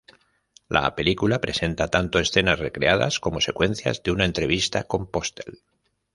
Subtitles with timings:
[0.67, 5.61] La película presenta tanto escenas recreadas como secuencias de una entrevista con Postel.